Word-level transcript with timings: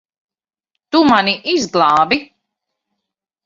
Tu 0.89 1.03
mani 1.11 1.37
izglābi. 1.53 2.21